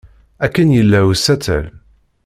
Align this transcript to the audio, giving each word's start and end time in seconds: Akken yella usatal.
Akken 0.45 0.69
yella 0.77 0.99
usatal. 1.11 1.65